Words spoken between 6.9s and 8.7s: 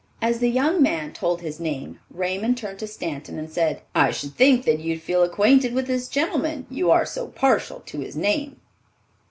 so partial to his name."